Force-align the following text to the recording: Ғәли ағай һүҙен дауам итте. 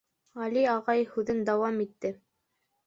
Ғәли 0.43 0.63
ағай 0.71 1.05
һүҙен 1.13 1.47
дауам 1.51 1.81
итте. 1.87 2.15